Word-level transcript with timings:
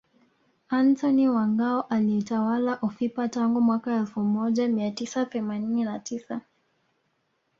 Antony 0.69 1.29
wa 1.29 1.47
Ngao 1.47 1.81
alitawala 1.81 2.81
ufipa 2.81 3.27
tangu 3.29 3.61
mwaka 3.61 3.95
elfu 3.95 4.19
moja 4.19 4.67
mia 4.67 4.91
tisa 4.91 5.25
themanini 5.25 5.83
na 5.83 5.99
tisa 5.99 6.41